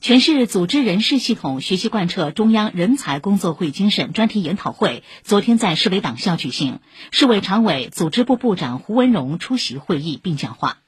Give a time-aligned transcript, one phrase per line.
[0.00, 6.78] 全市组织人事系统学习贯彻中央人才工作会精神专题研讨会昨天在市委党校举行。
[7.10, 10.78] 市委常委组织部部长胡文荣出席会议并讲话。